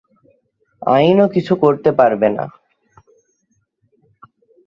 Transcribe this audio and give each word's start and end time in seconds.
আইনও 0.81 1.25
কিছু 1.27 1.53
করতে 1.55 1.89
পারবে 1.91 2.27
না। 2.29 2.45